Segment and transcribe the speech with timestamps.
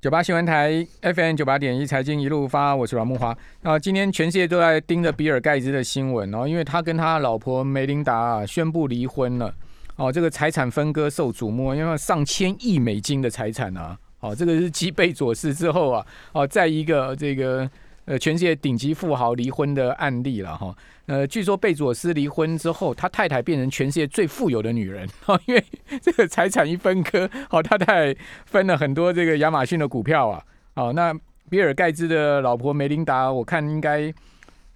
[0.00, 3.36] 九八新闻台 FM 九八点一财经一路发，我是阮木华。
[3.62, 9.54] 啊，今天全世界都在盯着比尔盖茨的新闻哦，因为他跟他老婆梅琳达啊宣布离婚了。
[9.96, 13.94] 哦，这个财产分割受瞩目，因为上千亿美金的财产啊。
[14.20, 17.70] 哦，这个是继贝佐斯之后啊，哦，在一个这个
[18.10, 20.76] 呃全世界顶级富豪离婚的案例了哈。
[21.06, 25.64] 呃，据说贝佐斯离婚之后，他太太变成全世界最富有的女人哈，因为
[26.02, 28.12] 这个财产一分割，好，太太
[28.46, 30.44] 分了很多这个亚马逊的股票啊。
[30.74, 31.14] 好，那
[31.48, 34.12] 比尔盖茨的老婆梅琳达，我看应该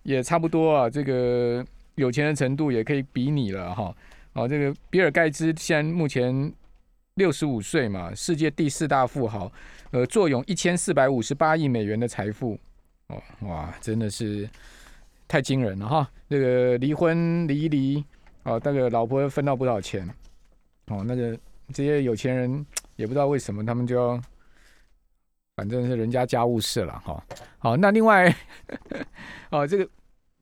[0.05, 1.65] 也差不多啊，这个
[1.97, 3.93] 有钱的程度也可以比拟了哈。
[4.35, 6.53] 哦，这个比尔盖茨现在目前
[7.17, 9.51] 六十五岁嘛，世界第四大富豪，
[9.91, 12.57] 呃，坐拥一千四百五十八亿美元的财富。
[13.09, 14.49] 哦，哇，真的是。
[15.27, 16.09] 太惊人了哈！
[16.29, 18.05] 这个离婚离离，
[18.43, 20.07] 哦，那个老婆分到不少钱，
[20.89, 21.37] 哦，那个
[21.73, 22.65] 这些有钱人
[22.97, 24.21] 也不知道为什么他们就，
[25.57, 27.25] 反正是人家家务事了哈。
[27.59, 28.33] 好，那另外，
[29.51, 29.89] 哦，这个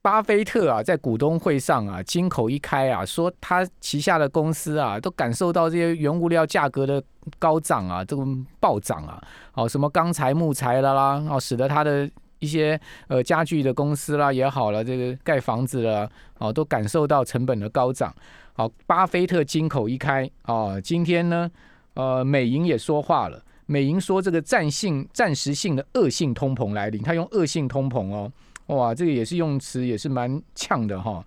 [0.03, 7.03] 巴菲特啊，在股东会上啊，金口一开啊，说他旗下的公司啊，都感受到这些原物料价格的
[7.39, 9.23] 高涨啊，这种暴涨啊，
[9.55, 12.11] 哦，什么钢材、木材的啦，哦，使得他的。
[12.43, 18.13] 一些呃家具的公司啦也好了，这个盖房子了哦，都感受到成本的高涨。
[18.55, 21.49] 好，巴菲特金口一开啊，今天呢，
[21.95, 23.41] 呃，美银也说话了。
[23.67, 28.31] 美银说这个暂性、暂时性的恶性通膨来临，他用恶性通膨哦，
[28.67, 31.25] 哇，这个也是用词也是蛮呛的哈。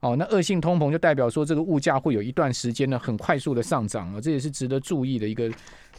[0.00, 5.50] 哦那恶性通膨就代表说这个物价会有一段时间呢很快速的上涨啊，这也是值得注意的一个。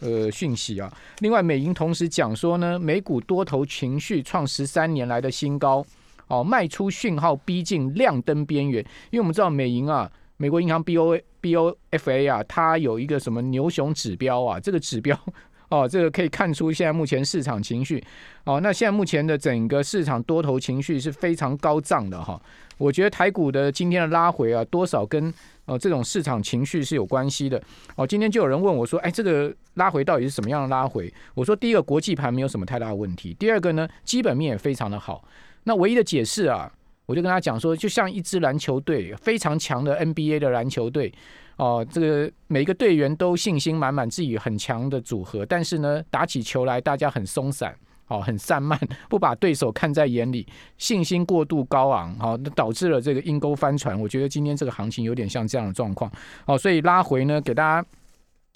[0.02, 0.90] 呃，讯息啊。
[1.18, 5.86] 另外，美银同时讲说呢，美股多头情绪创十三年来的新高，
[6.28, 8.82] 哦，卖出讯号逼近亮灯边缘。
[9.12, 15.20] 因为我们知道美银啊，美国银行 B O B O F A 啊，它有一个什么牛熊指标啊，这个指标
[15.68, 18.02] 哦，这个可以看出现在目前市场情绪。
[18.46, 22.42] 哦，那现在目前的整个市场多头情绪是非常高涨的哈。
[22.80, 25.32] 我觉得台股的今天的拉回啊，多少跟
[25.66, 27.62] 呃，这种市场情绪是有关系的。
[27.96, 35.24] 哦，今天就有人问我说：“哎，这个拉回到底是什么样的拉回？”我说：“第一个，国际盘没有什么太大的问题；第二个呢，基本面也非常的好。
[35.66, 36.72] 那唯一的解释啊，
[37.06, 41.14] 我就跟他讲说，就像一支篮球队，非常强的 NBA 的篮球队，
[41.58, 47.76] 哦，这个每个队员都信心满满，自己很强的组合，但是呢，打起球来大家很松散。”
[48.10, 48.78] 哦，很散漫，
[49.08, 50.46] 不把对手看在眼里，
[50.78, 53.98] 信心过度高昂，好，那导致了这个阴沟翻船。
[53.98, 56.12] 我觉得今天这个行情有点像这样的状况，
[56.46, 57.88] 哦，所以拉回呢，给大家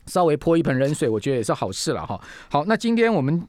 [0.07, 2.19] 稍微泼一盆冷水，我觉得也是好事了哈。
[2.49, 3.47] 好，那今天我们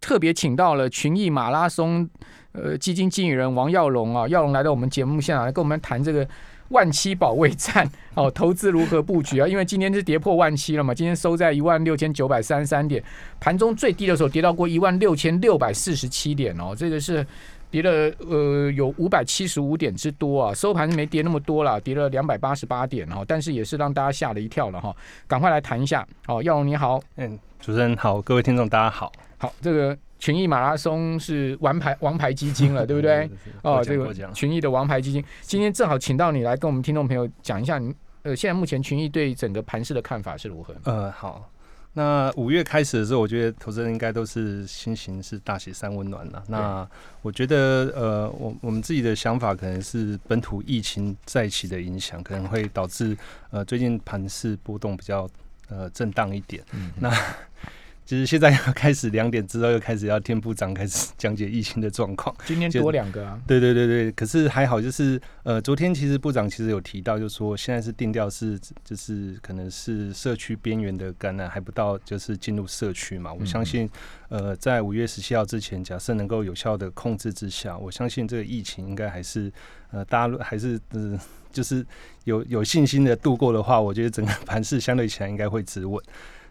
[0.00, 2.06] 特别请到了群益马拉松
[2.52, 6.28] 呃基金经理人王耀龙啊，耀龙来到我们节目现场来跟我们谈这个。
[6.68, 9.46] 万七保卫战 哦，投资如何布局啊？
[9.46, 13.02] 因为今天是跌破万七了嘛，今天收在一万六千九百三十三点，
[13.40, 17.26] 盘中最低的时候跌到过一万六千六百四十七点哦，这个是
[17.70, 24.94] 跌了呃有五百七十五点之多啊，收盘没跌那么多了，跌了两百八十八点哦，但是也是让大家吓了一跳了哈，
[25.26, 29.96] 赶快来谈一下哦，耀荣你好，嗯，主持人好，各位听众大家好，好这个。
[30.24, 33.28] 群益马拉松是王牌王牌基金了， 对不对？
[33.60, 40.74] 哦，这个群益的王牌基金，今天正好请到你来跟我们听众朋友讲一下，你呃，现在目前群益对整个盘市的看法是如何？
[40.84, 41.50] 呃，好，
[41.92, 46.42] 那五月开始的时候，我觉得投资人应该都是心情是大喜三温暖了。
[46.48, 46.88] 那
[47.20, 53.14] 我觉得，呃，我我们自己的想法可能是本土疫情再起的影响，可能会导致
[53.50, 55.28] 呃最近盘市波动比较
[55.68, 56.64] 呃震荡一点。
[56.72, 57.14] 嗯，那。
[58.06, 62.34] 其实现在要开始两点之后又开始要听部长开始讲解疫情的状况。
[62.44, 63.40] 今天多两个啊？
[63.46, 73.32] 对对对对，可是还好，就是呃，昨天其实部长其实有提到，就是说现在是定调是就是可能是社区边缘的感染还不到，就是进入社区嘛。
[73.32, 73.88] 我相信
[74.28, 79.50] 呃，在五月十七号之前，假设能够有效的控制之下，我相信这个疫情应该还是
[79.92, 81.18] 呃，大家还是嗯，
[81.50, 81.84] 就是
[82.24, 85.98] 有有信心的度过的话，我觉得整个 盘势相对起来应该会止稳。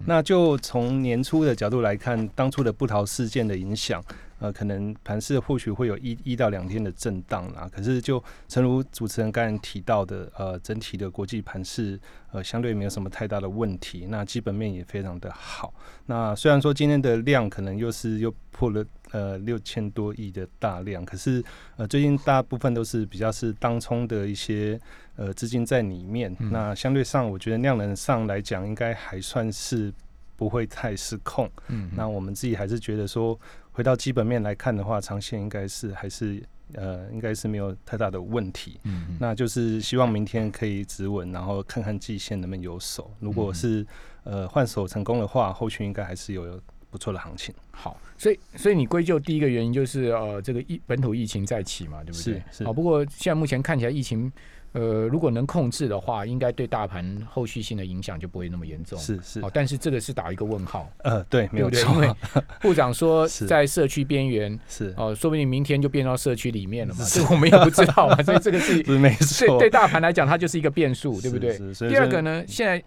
[0.05, 4.03] 那就从年初的角度来看，当初的不逃事件的影响，
[4.43, 7.69] 呃，可能盘市或许会有一一到两天的震荡啦。
[7.73, 11.97] 可是就诚如主持人刚才提到的，呃，整体的国际盘市
[12.33, 15.73] 呃相对没有什么太大的问题，那基本面也非常的好。
[16.07, 21.41] 那虽然说今天的量可能又是又破了呃六千多亿的大量，可是
[21.77, 24.77] 呃最近大部分都是比较是当冲的一些。
[25.15, 29.93] 呃，资金在里面，那相对上，我觉得量能上来讲，应该还算是
[30.35, 31.47] 不会太失控。
[31.67, 33.39] 嗯，那我们自己还是觉得说，
[33.73, 36.41] 回到基本面来看的话，长线应该是还是
[36.75, 38.79] 呃，应该是没有太大的问题。
[38.83, 43.11] 嗯，那就是希望明天可以止稳，然后看看季线能不能有手。
[43.19, 43.85] 如果是
[44.23, 46.61] 呃换手成功的话，后续应该还是有
[46.93, 47.51] 不错的行情。
[47.71, 52.35] 好，所以所以你归咎第一个原因就是呃这个疫本土疫情再起嘛，对不对？
[52.51, 54.31] 是是好，不过现在目前看起来疫情
[54.73, 58.97] 呃如果能控制的话，应该对大盘后续性的影响就不会那么严重。
[58.99, 61.61] 是是哦，，但是这个是打一个问号，呃，对，没？
[61.61, 62.15] 有错，因为
[62.61, 64.59] 部长说 在社区边缘。
[64.69, 71.57] 是哦，说不定明天就变到社区里面了嘛，是这我们也不知道嘛，所以这个是 是没对错，对大盘来讲，它就是一个变数，对不对？
[71.73, 72.83] 是第二个呢，现在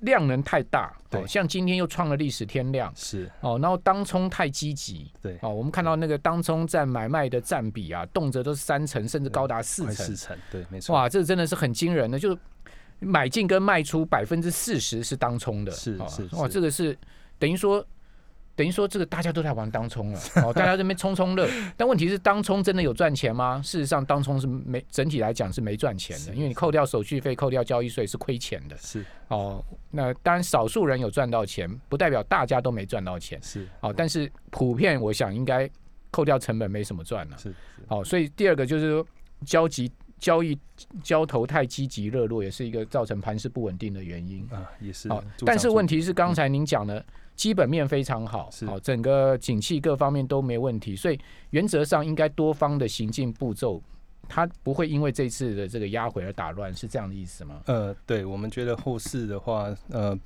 [0.00, 1.20] 量能太大，对。
[1.20, 9.94] 哦，像今天又创了历史天量，是，哦，然后当冲太积极，对，哦，我们看到那个当冲占买卖的占比啊，动辄都是三成，甚至高达四成。
[9.94, 12.38] 四，成，对，没错，哇，这真的是很惊人的，就是
[13.00, 16.36] 买进跟卖出百分之四十是当冲的，哦是是。
[16.36, 16.96] 哇，这个是
[17.38, 17.84] 等于说。
[18.58, 21.48] 等于说，这个大家都在玩当冲了， 哦，大家这边冲冲乐。
[21.76, 23.62] 但问题是，当冲真的有赚钱吗？
[23.62, 28.76] 事实上，当冲是没整体来讲是没赚钱的，因为你扣掉手续费、扣掉交易税是亏钱的。
[28.78, 33.40] 是哦，那当然少数人有赚到钱，不代表大家都没赚到钱。
[33.40, 35.70] 是哦，但是普遍我想应该
[36.10, 37.38] 扣掉成本没什么赚了。
[37.38, 37.54] 是是，
[37.86, 39.06] 好、所以第二个就是说
[39.46, 39.88] 交集
[40.18, 40.58] 交易
[41.00, 44.44] 交投太积极热络，也是一个造成盘势不稳定的原因。
[44.50, 47.04] 啊，也是好、助长但是问题是刚才您讲的。
[47.38, 51.18] 基本面非常好，是好、整个景气各方面都没问题，所以
[51.50, 53.80] 原则上应该多方的行进步骤，
[54.28, 57.60] 它不会因为这次的这个压回而打乱，是这样的意思吗？
[57.66, 60.18] 呃，对，我们觉得后市的话，呃，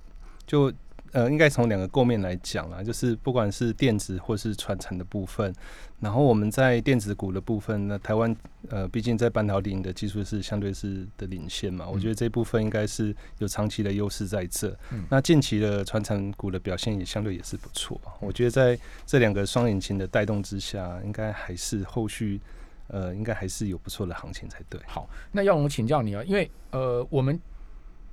[0.47, 0.73] 就
[1.13, 5.55] 呃，应该从两个构面来讲啦，就是不管是电子或是传承的部分，
[6.01, 8.35] 然后我们在电子股的部分呢，台湾
[8.71, 14.71] 呃，毕竟在半导体的技术是相对是的领先嘛，我觉得这部分应该是有长期的优势在这。
[14.91, 22.41] 嗯那近期的传承股的表现也相对也是不错，我觉得在这两个双引擎的带动之下，应该还是后续
[22.89, 24.81] 呃，应该还是有不错的行情才对。
[24.87, 27.39] 好，那要我请教你啊，因为呃，我们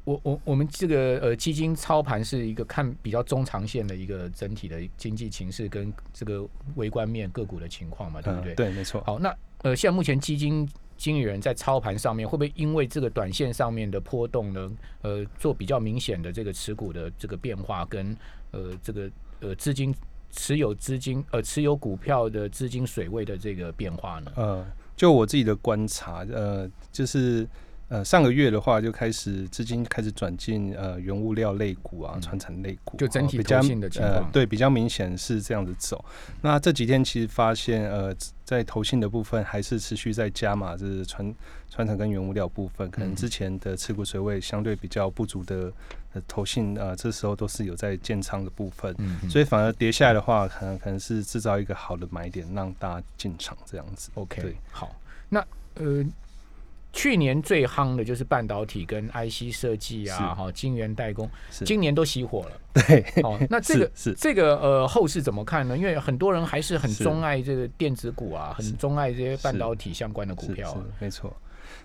[0.10, 6.44] 我我我们这个呃基金操盘是一个看比较中长线的一个整体的经济形势跟这个
[6.76, 8.54] 微观面个股的情况嘛，对不对？
[8.54, 9.04] 嗯对，没错。
[9.06, 9.30] 好，那
[9.62, 10.68] 呃，现在目前基金
[10.98, 14.72] 经理人在操盘上面，会不会因为这个短线上面的波动呢，
[15.04, 18.18] 呃，做比较明显的这个持股的这个变化，跟
[18.50, 19.12] 呃这个
[19.42, 19.94] 呃资金
[20.32, 24.32] 持有资金呃持有股票的资金水位的这个变化呢？
[24.36, 24.66] 呃，
[24.96, 27.48] 就我自己的观察，呃，就是
[27.90, 32.22] 呃上个月的话，就开始资金开始转进呃原物料类股啊、嗯。
[32.22, 34.14] 传承类股，就整体哦比较投信的情况。
[34.14, 36.04] 呃对比较明显是这样子走。
[36.42, 38.16] 那这几天其实发现呃
[38.46, 41.34] 在投信的部分还是持续在加码，就是传
[41.70, 45.72] 传承跟原物料部分，可能嗯之前的持股水位相对比较不足的
[46.14, 48.94] 呃投信呃这时候都是有在建仓的部分。
[49.00, 49.28] 嗯。
[49.30, 54.12] 所以反而跌下来的话，可能可能是制造一个好的买点，让大家进场这样子。
[54.14, 54.56] OK，对。
[54.72, 54.96] 好，
[55.30, 55.40] 那
[55.76, 56.06] 呃，
[57.00, 62.52] 去年最夯的就是半导体跟 IC 设计啊，是哈，晶圆代工，今年都熄火了。
[62.74, 65.78] 对， 哦，那这个是是这个呃后市怎么看呢？
[65.78, 70.78] 因为很多人还是很钟爱这个电子股啊，很钟爱这些半导体相关的股票。
[71.00, 71.34] 没错。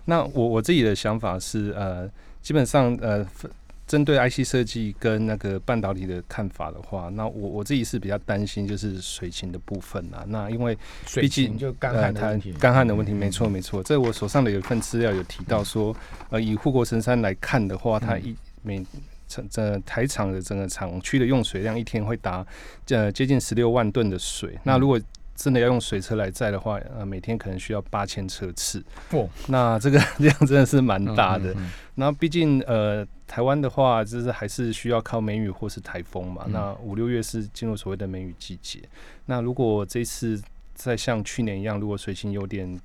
[0.03, 2.09] 那我我自己的想法是，呃，
[2.41, 3.49] 基本上呃，分
[3.87, 10.25] 针对 IC 设计跟那个半导体的看法的话，那我我自己是比较担心就是水情的部分啊。
[10.27, 13.83] 那因为水毕竟情就干旱的问题，干旱的问题，嗯没错没错。
[13.83, 15.95] 这我手上的有一份资料有提到说，
[16.29, 18.85] 呃，以护国神山来看的话，它嗯一每
[19.27, 22.45] 整整台厂的整个厂区的用水量一天会达
[22.89, 24.57] 呃接近十六万吨的水。
[24.63, 24.99] 那如果
[25.35, 28.83] 真的要用水车来载的话，呃，每天可能需要八千车次。
[29.11, 31.51] 哦，那这个量真的是蛮大的。
[31.51, 36.43] 嗯嗯那毕竟呃，台湾的话，就是还是需要靠梅雨或是台风嘛。
[36.47, 38.79] 嗯那五六月是进入所谓的梅雨季节。
[39.25, 40.41] 那如果这次
[40.73, 42.79] 再像去年一样，如果水情有点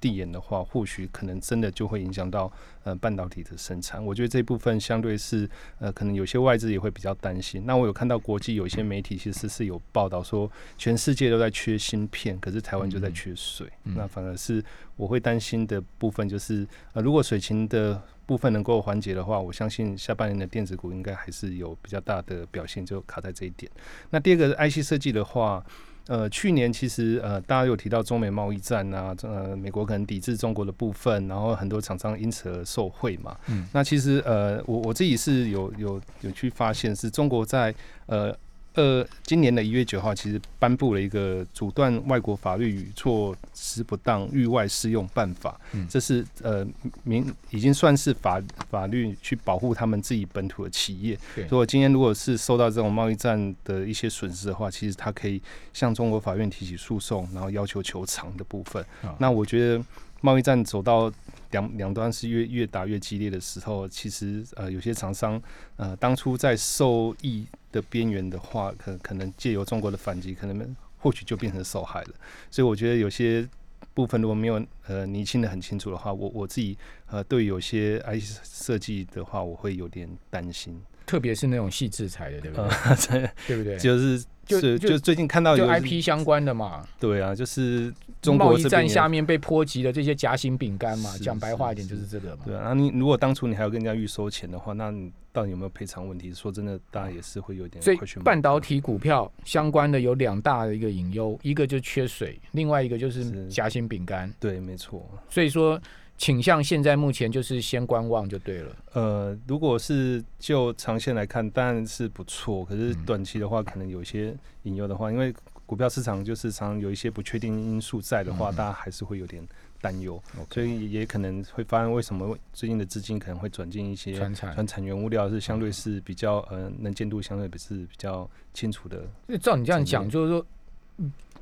[0.00, 2.50] 递延的话，或许可能真的就会影响到
[2.84, 4.04] 呃半导体的生产。
[4.04, 7.64] 我觉得这部分相对是呃，可能有些外资也会比较担心。
[7.66, 13.66] 那我有看到国际有一些媒体其实是有报道说，全世界都在缺芯片，可是台湾就在缺水。
[13.84, 14.62] 嗯那反而是
[14.96, 23.70] 我会担心的部分就是，呃，如果水情的部分能够缓解的话，我相信下半年的电子股应该还是有比较大的表现，就卡在这一点。
[24.10, 25.64] 那第二个 IC 设计的话。
[26.08, 33.36] 呃，去年其实呃，大家有提到中美贸易战啊，呃，美国可能抵制中国的部分，然后很多厂商因此而受惠嘛。
[33.48, 37.74] 嗯那其实呃，我我自己是有有有去发现，是中国在
[38.06, 38.34] 呃
[38.78, 45.60] 呃今年的一月九号，其实颁布了一个阻断外国法律与措施不当域外适用办法。
[45.72, 46.64] 嗯这是呃
[47.02, 51.18] 民已经算是法法律去保护他们自己本土的企业。
[51.34, 55.42] 对如果今天如果是受到这种贸易战的一些损失的话，其实他可以
[55.72, 58.80] 向中国法院提起诉讼，然后要求求偿的部分。
[59.02, 59.84] 啊那我觉得
[60.20, 61.12] 贸易战走到
[61.50, 65.40] 两两端是越越打越激烈的时候，其实呃有些厂商
[65.76, 72.10] 呃当初在受益的边缘的话，可可能借由中国的反击，可能或许就变成受害了。
[72.50, 73.46] 所以我觉得有些
[73.94, 80.80] 部分如果没有呃厘清的很清楚的话，我我自己呃对有些 IC 设计的话，我会有点担心。
[81.06, 83.30] 特别是那种细制裁的，对不对？
[83.46, 83.78] 对不对？
[83.80, 86.86] 就是就就最近看到有 IP 相关的嘛。
[87.00, 87.92] 对啊，就是
[88.24, 92.42] 贸易战下面被波及的这些夹心饼干嘛，讲白话一点就是这个嘛。
[92.44, 96.32] 对啊，那你如果当初你还要跟人家预收钱的话，那你到底有没有赔偿问题？
[96.34, 97.82] 说真的，大家也是会有点。
[97.82, 104.32] 所以半导体股票相关的有两大的一个隐忧，一个就缺水，另外一个就是夹心饼干。
[104.40, 105.08] 对，没错。
[105.28, 105.80] 所以说。
[106.20, 108.76] 倾向现在目前就是先观望就对了。
[108.94, 112.64] 呃，如果是就长线来看，当然是不错。
[112.64, 114.34] 可是短期的话，可能有一些
[114.64, 115.32] 隐忧的话，因为
[115.68, 119.46] 股票市场就是常有一些不确定因素在的话，大家还是会有点
[119.82, 120.18] 担忧。
[120.50, 129.04] 所以也可能会发现，为什么最近的资金可能会转进一些传产、传产原物料是相对是比较呃能见度相对是比较清楚的。
[129.38, 130.46] 照你这样讲，就是说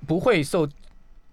[0.09, 0.69] 不会受。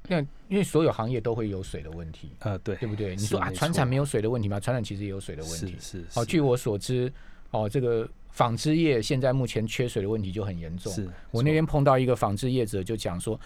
[0.07, 3.15] 那因为所有行业都会有水的问题，呃，对，对不对？
[3.15, 4.59] 你说啊，船产没有水的问题吗？
[4.59, 5.75] 船产其实也有水的问题。
[5.79, 6.19] 是是。
[6.19, 7.12] 哦，据我所知，
[7.51, 10.92] 哦，这个纺织业现在目前缺水的问题就很严重。
[10.92, 13.40] 是我那天碰到一个纺织业者，就讲说，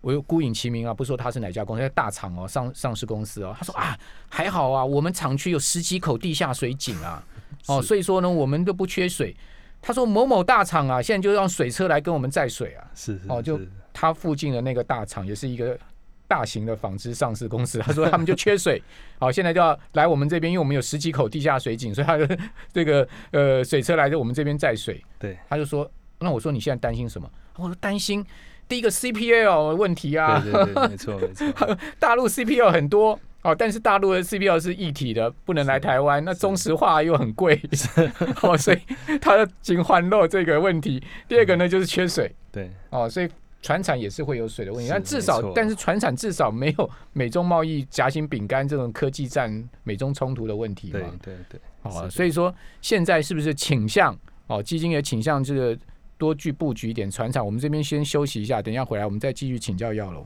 [0.00, 3.56] 我又孤影其名啊，不说他是哪家公司，大厂哦，上上市公司哦。
[3.58, 7.24] 他说啊，还好啊，我们厂区有十几口地下水井啊，
[7.66, 9.34] 哦，所以说呢，我们都不缺水。
[9.80, 12.84] 他说某某大厂啊，现在就让水车来跟我们载水啊。
[12.94, 13.60] 是哦，就
[13.92, 15.78] 他附近的那个大厂也是一个。
[16.28, 18.82] 大型的纺织上市公司，他说他们就缺水，
[19.18, 22.38] 好，现在就要来我们这边，因为我们有十几口地下水井，所以他的
[22.72, 25.02] 这个呃水车来在我们这边载水。
[25.18, 27.30] 对，他就说，那我说你现在担心什么？
[27.56, 28.24] 我说担心
[28.68, 31.46] 第一个 CPL 问题啊，对对对，没错没错，
[31.98, 37.60] 大陆 CPL 很多哦，但是大陆的 CPL 是一体的，不能来台湾，那中石化又很贵，
[38.42, 38.78] 哦，所以
[39.20, 41.02] 他的紧环漏这个问题。
[41.28, 43.28] 第二个呢就是缺水，对，哦，所以。
[43.62, 51.00] 船产也是会有水的问题，但至少，但是船产至少没有 美中贸易夹心饼干这种科技战、美中冲突的问题嘛？
[51.22, 55.76] 对对对，好，所以说现在是不是倾向哦，基金也倾向这个
[56.16, 57.44] 多去布局一点船产？
[57.44, 60.24] 我们这边先休息一下，等一下回来我们再继续请教耀龙。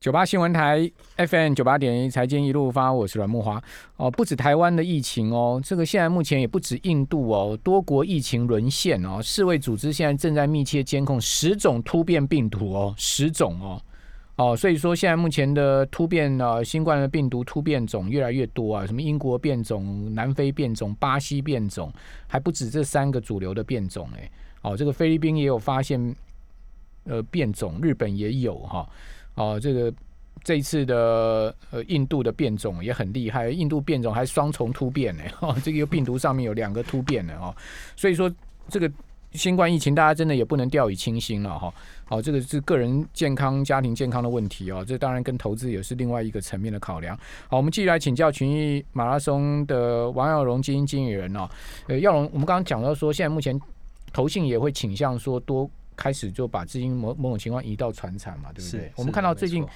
[0.00, 3.60] 九八新闻台 FM 九八点一财经一路发，我是阮木华
[3.96, 4.08] 哦。
[4.08, 9.20] 不止台湾的疫情哦，这个现在目前也不止印度哦，多国疫情沦陷哦。
[9.20, 13.82] 世卫组织现在正在密切监控十种突变病毒哦，十种哦
[14.36, 21.92] 哦，所以说现在目前的突变呢，新冠的病毒突变种越来越多啊，什么英国变种、南非变种、巴西变种，
[22.28, 24.30] 还不止这三个主流的变种哎。
[24.62, 26.14] 哦，这个菲律宾也有发现
[27.02, 28.88] 呃变种，日本也有哈。
[29.38, 29.92] 哦这个
[30.44, 37.54] 这一次的呃印度的变种也很厉害，印度变种还双重突变呢，哦，这个病毒上面有两个突变呢，哦，
[37.96, 38.32] 所以说
[38.68, 38.90] 这个
[39.32, 41.74] 新冠疫情大家真的也不能掉以轻心了哈，
[42.06, 47.14] 好，这个是个人健康、家庭健康的问题哦，这当然跟投资也是另外一个层面的考量。
[47.48, 51.48] 好，我们继续来请教群益马拉松的王耀荣基金经理人哦，
[51.88, 53.60] 呃，耀荣，我们刚刚讲到说，现在目前
[54.12, 55.68] 投信也会倾向说多。
[55.98, 58.92] 开始就把资金某某种情况移到船产嘛，对不对？
[58.94, 59.66] 我们看到最近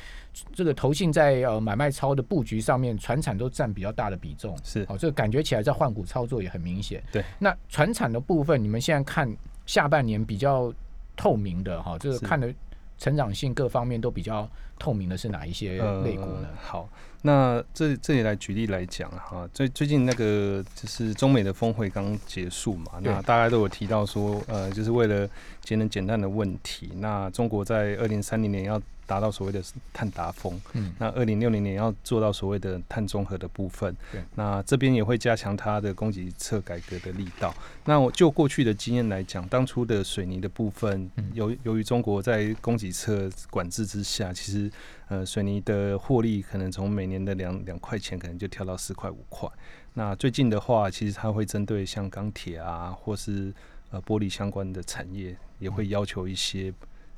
[0.55, 4.57] 这个投信在呃买卖超的布局上面，船产都占比较大的比重。
[4.63, 7.03] 是，哦，这个感觉起来在换股操作也很明显。
[7.11, 9.37] 对，那船产的部分，你们现在看
[9.67, 10.73] 下半年比较
[11.17, 12.55] 透明的哈，这个看的
[13.03, 15.73] 成长性各方面都比较透明的是哪一些
[16.05, 16.47] 类股呢？
[16.63, 16.89] 好。
[17.23, 25.29] 那这这里来举例来讲哈，最最近那个就是中美的峰会刚结束嘛，那大家都有提到说，呃，就是为了
[25.65, 28.81] 节能减碳的问题，那中国在二零三零年要。
[29.13, 37.55] 达到所谓的碳达峰，嗯，那二零六零年要做到所谓的碳中和的部分，对，那这边也会加强它的供给侧改革的力道。
[37.85, 44.71] 那我就过去的经验来讲，当初的水泥的部分，由由于中国在供给侧管制之下，其实
[45.09, 49.47] 呃水泥的获利可能从每年的两两块钱，可能就跳到四块五块。
[49.93, 53.53] 那最近的话，其实它会针对像钢铁啊，或是
[53.91, 56.73] 呃玻璃相关的产业，也会要求一些。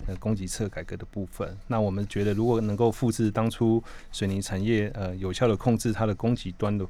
[0.06, 3.82] 呃，供给侧改革的部分，那我们觉得，如果能够复制当初
[4.12, 6.87] 水泥产业呃有效的控制它的供给端的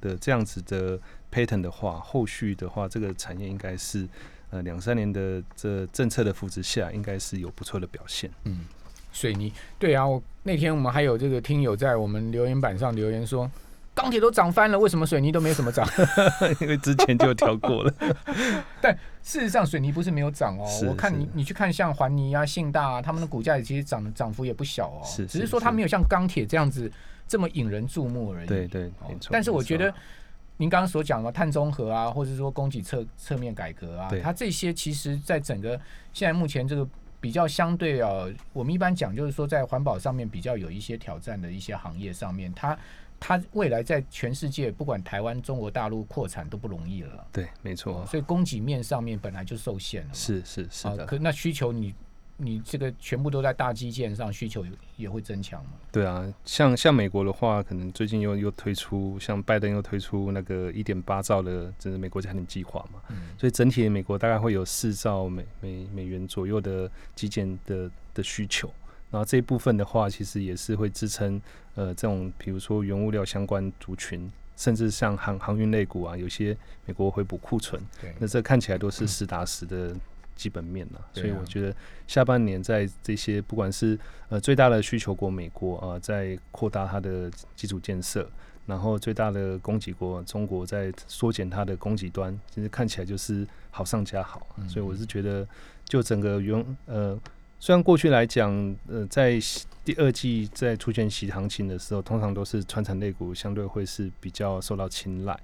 [0.00, 0.98] 的这样子的
[1.32, 4.06] pattern 的话，后续的话，这个产业应该是
[4.50, 8.30] 呃两三年的这政策的扶持下，应该是有不错的表现。
[8.44, 8.60] 嗯，
[9.12, 13.50] 水泥对啊，我那天我们还有这个听友在我们留言板上留言说。
[13.96, 15.88] 钢铁都涨翻了，为什么水泥都没有什么涨？
[16.60, 17.92] 因为之前就调过了。
[18.78, 20.68] 但事实上，水泥不是没有涨哦。
[20.86, 25.00] 我看你，你去看像环泥啊、信大啊，他们的股价其实涨涨幅也不小哦。
[25.02, 26.92] 是，只是说它没有像钢铁这样子
[27.26, 28.46] 这么引人注目而已。
[28.46, 29.30] 对对，没错。
[29.32, 29.92] 但是我觉得
[30.58, 35.80] 您刚刚所讲的碳中和啊，或者说供给侧侧面改革啊，它这些其实在整个
[36.12, 36.86] 现在目前这个
[37.18, 42.78] 比较相对啊，我们一般讲就是说在环保上面比较有一些挑战的一些行业上面，它
[43.18, 47.26] 它未来在全世界不管台湾、中国大陆扩产都不容易了。
[47.32, 48.04] 对，没错。
[48.06, 50.14] 所以供给面上面本来就受限了。
[50.14, 51.04] 是是是的。
[51.06, 51.94] 可那需求你。
[52.38, 54.62] 你这个全部都在大基建上，需求
[54.98, 55.70] 也会增强嘛？
[55.90, 63.00] 对啊，像像美国的话，可能最近又又推出，像拜登又推出那个一点八兆的，这是美国家庭计划嘛，
[63.38, 68.70] 所以整体美国大概会有四兆美美美元左右的基建的的需求，
[69.10, 71.40] 然后这一部分的话，其实也是会支撑
[71.74, 77.80] 呃这种比如说原物料相关族群，甚至像航航运类股啊，有些美国会补库存，
[78.18, 79.94] 那这看起来都是实打实的。
[80.36, 81.74] 基本面了，所以我觉得
[82.06, 83.98] 下半年在这些不管是
[84.28, 88.28] 呃最大的需求国美国啊，在扩大它的基础建设，
[88.66, 94.46] 然后最大的供给国中国在缩减它的供给端，其实看起来就是好上加好。
[94.68, 95.48] 所以我是觉得，
[95.86, 97.18] 就整个原呃，
[97.58, 99.38] 虽然过去来讲，呃，在
[99.84, 105.38] 第二季在出现洗行情的时候，通常都是传产类股相对会是比较受到青睐。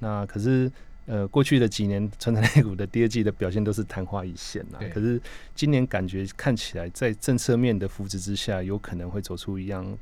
[0.00, 0.70] 那可是。
[1.10, 4.78] 呃，过去的几年，传统类股的第二季的表现都是昙花一现呐。
[4.92, 5.18] 可是
[5.54, 9.96] 今年感觉看起来，在政策面的扶持之下，有可能会走出一样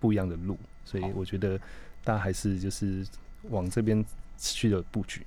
[0.00, 0.58] 不一样的路。
[0.84, 1.56] 所以我觉得
[2.02, 3.06] 大家还是就是
[3.42, 4.04] 往这边
[4.36, 5.24] 持续的布局。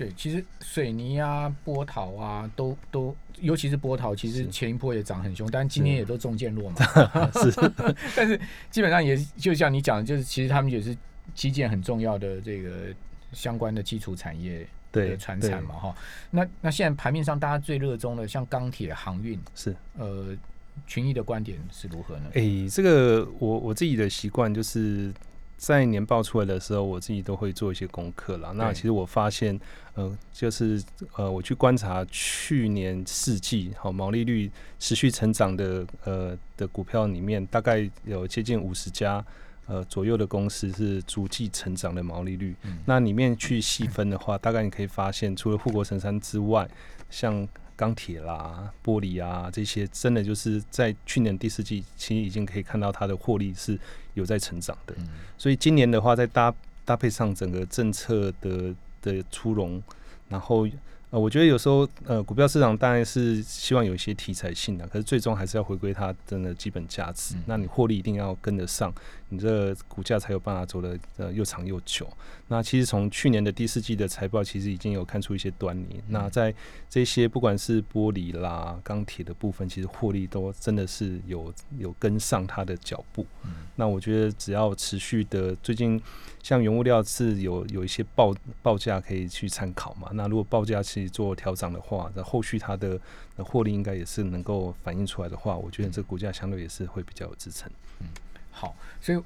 [0.00, 6.76] 对，其实水泥啊、波涛啊，都都，尤其是波涛，其实前一波也涨很凶，但今天也都中箭落嘛。
[7.34, 7.70] 是，
[8.16, 8.40] 但是
[8.70, 10.96] 基本上也就像你讲的，就是其实他们也是
[11.34, 12.70] 基建很重要的这个。
[13.32, 15.94] 相关的基础产业的传产嘛，哈，
[16.32, 20.36] 那那现在盘面上大家最热衷的，像钢铁、航运，是呃，
[20.84, 22.24] 群益的观点是如何呢？
[22.34, 25.14] 哎，这个我我自己的习惯就是
[25.60, 28.50] 在年报出来的时候，我自己都会做一些功课啦。
[28.54, 29.60] 那其实我发现，
[29.94, 30.82] 呃，就是
[31.16, 39.22] 呃，我去观察去年四季好毛利率持续成长的呃的股票里面，大概有接近五十家。
[39.66, 42.56] 呃，左右的公司是逐季成长的毛利率。
[42.86, 46.68] 那里面去细分的话，大概你可以发现，除了富国神山之外，
[47.08, 47.46] 像
[47.80, 53.78] 钢铁啦、玻璃啊这些，真的就是在去年第四季，其实已经可以看到它的获利是
[54.12, 54.94] 有在成长的。
[55.38, 59.82] 所以今年的话，在搭搭配上整个政策的的出笼，
[60.28, 60.68] 然后。
[61.12, 67.34] 呃，我觉得有时候，呃，股票市场当然是希望有一些题材性的，可是最终还是要回归它真的基本价值。
[67.46, 68.94] 那你获利一定要跟得上，
[69.30, 72.06] 你这股价才有办法走得呃又长又久。
[72.48, 76.02] 那其实从去年的第四季的财报，其实已经有看出一些端倪。
[76.08, 76.54] 那在
[76.88, 83.24] 这些不管是玻璃啦、钢铁的部分，其实获利都真的是有有跟上它的脚步。
[83.76, 86.00] 那我觉得只要持续的，最近
[86.42, 90.10] 像原物料是有有一些报报价可以去参考嘛。
[90.12, 93.00] 那如果报价去做调整的话，那后续它的
[93.38, 97.70] 获利应该也是能够反映出来的话，我觉得这股价相对也是会比较有支撑。
[98.00, 98.08] 嗯，
[98.50, 99.22] 好，所以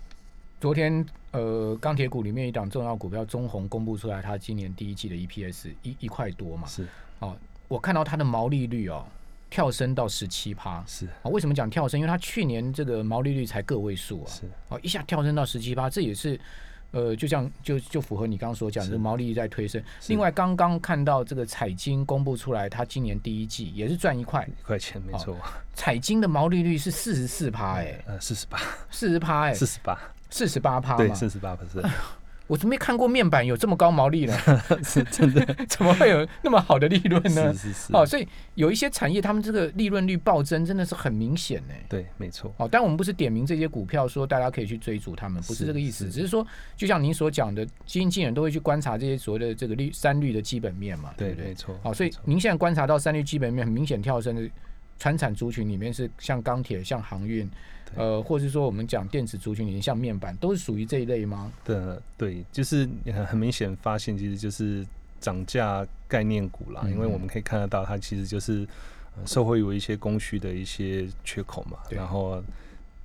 [0.60, 6.66] 昨天呃钢铁股里面一档重要股票中红公布出来，它今年第一季的 EPS 一一块多嘛。
[6.66, 6.87] 是
[7.18, 7.37] 哦，
[7.68, 9.06] 我看到它的毛利率哦。
[9.50, 12.00] 跳升到十七趴是啊，为什么讲跳升？
[12.00, 16.40] 因为它去年这个毛利率才个位数啊，是哦，一下跳升到十七趴，这也是
[16.94, 19.83] 呃，就像就就符合你刚刚所讲的毛利率在推升。
[20.07, 24.46] 另外，刚刚看到这个彩金公布出来，它今年第一季也是赚一块。
[24.46, 25.37] 一块钱，没错。
[25.74, 28.59] 彩金的毛利率是四十四趴，哎，呃，四十八，
[28.90, 29.98] 四十趴，哎，四十八，
[30.30, 31.85] 四十八趴，对，四十八不是。
[32.46, 34.37] 我从没看过面板有这么高毛利呢，
[34.85, 35.42] 是真的？
[35.66, 37.52] 怎么会有那么好的利润呢？
[37.54, 37.92] 是是是。
[37.94, 41.74] 哦，所以有一些产业，他们这个利润率暴增，真的是很明显呢。
[41.88, 42.54] 对，没错。
[42.59, 46.11] 哦，但我们不是点名这些股票，说大家可以去追逐他们，不是这个意思。
[46.11, 51.46] 只是说，就像您所讲的，基金经理都会去观察这些所谓的这个绿三绿的基本面嘛，对不对？
[51.46, 51.74] 没错。
[51.83, 54.46] 好，所以您现在观察到三绿基本面很明显跳升的，
[54.98, 57.48] 船产族群里面是像钢铁、像航运。
[57.96, 61.52] 呃，或是说我们讲电子族群里面，像面板，都是属于这一类吗？
[61.64, 61.76] 对
[62.16, 64.87] 对，就是很很明显发现，其实就是
[65.20, 66.85] 涨价概念股啦。
[66.88, 68.66] 因为我们可以看得到，它其实就是
[69.24, 71.78] 社会有一些供需的一些缺口嘛。
[71.90, 72.42] 然后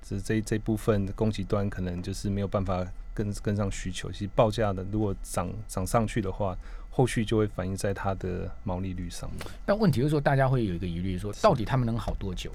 [0.02, 4.10] 这这这部分供给端可能就是没有办法跟跟上需求。
[4.10, 6.56] 其实报价的如果涨涨上去的话，
[6.90, 9.46] 后续就会反映在它的毛利率上面。
[9.64, 12.50] 但问题就是说，大家会有一个疑虑，说到底他们能好多久？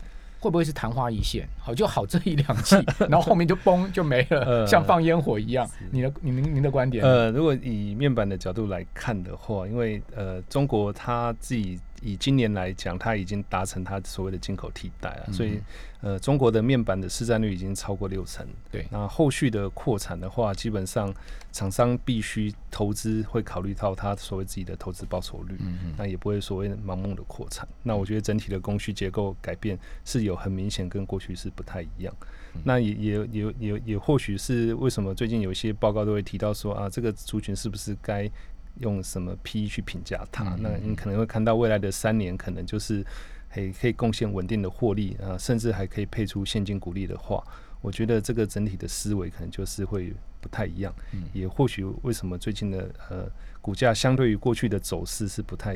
[0.46, 1.48] 会不会是昙花一现？
[1.58, 2.76] 好，就好这一两季，
[3.10, 5.68] 然后后面就崩就没了，像放烟火一样。
[5.90, 7.04] 你的、您、您的观点？
[7.04, 15.60] 呃，如果以面板的角度来看的话，因为呃，中国它自己以今年来讲，它已经达成它所谓的进口替代了，嗯所以
[16.02, 18.46] 呃，中国的面板的市占率已经超过六成。
[18.72, 21.12] 对那后续的扩产的话，基本上
[21.52, 27.68] 厂商必须投资会考虑到它所谓自己的投资报酬率，嗯嗯那也不会所谓盲目的扩产。
[27.82, 32.14] 那我觉得整体的供需结构改变是有很明显跟过去是不太一样。
[32.22, 38.32] 嗯那也也也也也或许是为什么最近有一些报告都会提到说啊，这个族群是不是该
[38.80, 40.56] 用什么 P 去评价它？
[40.56, 43.06] 嗯那你可能会看到未来的三年可能就是
[43.54, 47.44] 可以可以贡献稳定的获利啊，甚至还可以配出现金股利的话，
[47.82, 50.94] 我觉得这个整体的思维可能就是会不太一样。
[51.14, 53.30] 嗯也或许为什么最近的呃
[53.62, 55.76] 股价相对于过去的走势是不太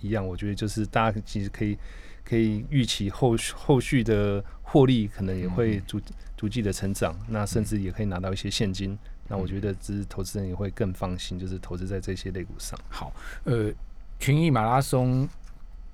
[0.00, 0.26] 一样？
[0.26, 1.76] 我觉得就是大家其实可以
[2.24, 6.00] 可以预期后续后续的获利可能也会逐
[6.36, 8.98] 逐季的成长，那甚至也可以拿到一些现金。
[9.28, 12.78] 那我觉得这是投资人也会更放心，就是投资在这些类股上。
[12.88, 13.12] 好，
[13.44, 13.72] 呃，
[14.18, 15.28] 群益马拉松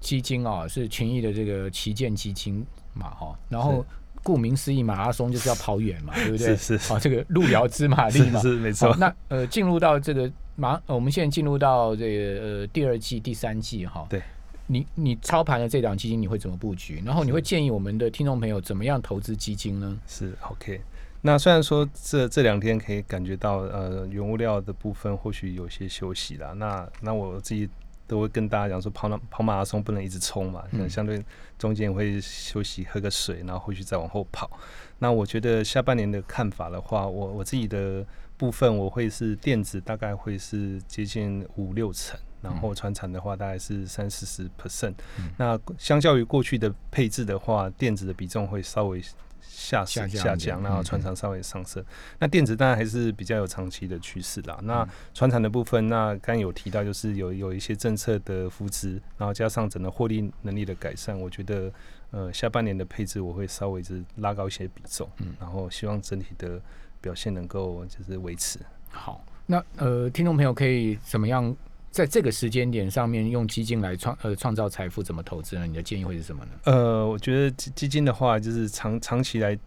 [0.01, 2.64] 基金哦，是群益的这个旗舰基金
[2.95, 3.85] 嘛，哈，然后
[4.23, 6.55] 顾名思义，马拉松就是要跑远嘛，对不对？
[6.57, 8.95] 是是好，这个路遥知马力嘛，是是没错。
[8.97, 14.07] 那呃，进入到这个马，呃我们现在进入到这个呃第二季、第三季哈。
[14.09, 14.23] 对。
[14.73, 17.03] 你你操盘的这档基金你会怎么布局？
[17.05, 19.99] 然后你会建议我们的听众朋友怎么样投资基金呢？
[20.07, 20.81] 是 OK。
[21.22, 27.68] 那虽然说这这两天可以感觉到呃原物料的部分或许有些休息啦，那那我自己
[28.06, 31.22] 都会跟大家讲说跑马跑马拉松不能一直冲嘛，那嗯相对
[31.59, 34.50] 中间会休息喝个水，然后回去再往后跑。
[34.98, 38.04] 那我觉得下半年的看法的话，我我自己的
[38.37, 42.18] 部分我会是电子大概会是接近五六成。
[42.42, 44.94] 然后船产的话大概是三四十 percent，
[45.37, 48.98] 那相较于过去的配置的话，电子的比重会稍微
[49.42, 51.85] 下下降下降，然后嗯船厂稍微上升。
[52.18, 54.57] 那电子当然还是比较有长期的趋势啦。
[54.61, 61.72] 嗯那船厂的部分，那刚刚有提到就是有有一些政策的扶持，然后加上整个获利能力的改善，我觉得
[62.11, 66.61] 呃下半年的配置我会稍微是拉高一些比重，嗯然后希望整体的
[67.00, 68.59] 表现能够就是维持。
[68.90, 71.57] 好，那呃，听众朋友可以怎么样
[71.90, 75.03] 在这个时间点上面用基金来创呃创造财富？
[75.03, 75.66] 怎么投资呢？
[75.66, 76.50] 你的建议会是什么呢？
[76.64, 79.59] 呃，我觉得基基金的话，就是长长期来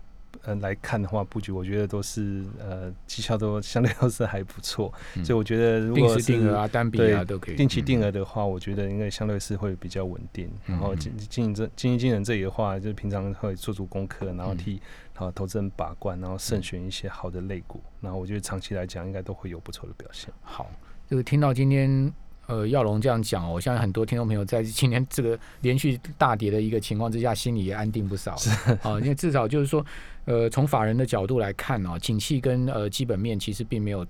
[0.43, 7.55] 呃来看的话，布局我觉得都是呃绩效都相对都是还不错，嗯所以我觉得如果是时定额啊、单笔啊都可以。
[7.55, 10.49] 定期定额，的话，我觉得应该相对是会比较稳定。
[10.65, 14.81] 然后嗯经经营这经营经人这里的话，就是平常会做足功课，然后嗯替
[15.15, 17.81] 啊投资人把关，然后慎选一些好的类股。
[17.99, 20.33] 然后我觉得长期来讲，应该都会有不错的表现。
[20.41, 20.69] 好，
[21.13, 22.12] 这个听到今天
[22.47, 28.80] 呃耀龙这样讲哦，我相信很多听众朋友在今天这个连续大跌的一个情况之下，心里也安定不少了。
[28.82, 29.86] 啊，因为至少就是说，
[30.26, 34.04] 呃，从法人的角度来看哦，景气跟呃基本面其实并没有，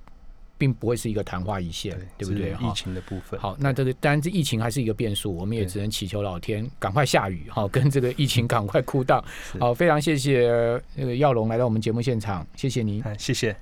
[0.58, 2.54] 并不会是一个昙花一现，对不对？
[2.62, 3.38] 疫情的部分。
[3.38, 9.22] 好，那这个当然，这疫情还是一个变数，我们也只能祈求老天赶快下雨，好，跟这个疫情 赶快哭到。
[9.60, 13.04] 好，非常谢谢呃那个耀龙来到我们节目现场，谢谢您。
[13.04, 13.54] 哎，谢谢。